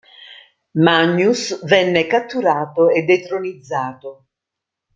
Magnus 0.79 1.63
venne 1.63 2.07
catturato 2.07 2.89
e 2.89 3.03
detronizzato. 3.03 4.29